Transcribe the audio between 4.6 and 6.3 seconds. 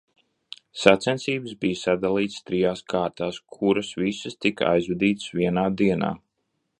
aizvadītas vienā dienā.